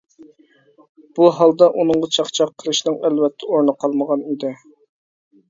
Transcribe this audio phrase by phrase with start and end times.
[1.19, 4.53] بۇ ھالدا ئۇنىڭغا چاقچاق قىلىشنىڭ ئەلۋەتتە ئورنى قالمىغان ئىدى.